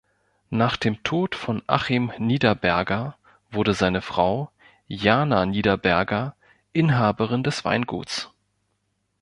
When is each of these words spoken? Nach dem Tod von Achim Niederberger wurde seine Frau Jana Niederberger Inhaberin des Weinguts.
Nach 0.49 0.77
dem 0.77 1.03
Tod 1.03 1.35
von 1.35 1.61
Achim 1.67 2.11
Niederberger 2.17 3.17
wurde 3.51 3.75
seine 3.75 4.01
Frau 4.01 4.49
Jana 4.87 5.45
Niederberger 5.45 6.33
Inhaberin 6.73 7.43
des 7.43 7.63
Weinguts. 7.65 8.31